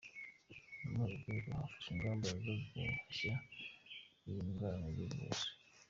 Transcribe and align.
Ni 0.77 0.87
muri 0.93 1.11
urwo 1.13 1.21
rwego 1.23 1.49
hafashwe 1.57 1.89
ingamba 1.95 2.27
zo 2.43 2.53
guhashya 2.71 3.31
iyi 4.27 4.39
ndwara 4.47 4.75
mu 4.83 4.89
gihugu 4.95 5.15
hose. 5.23 5.47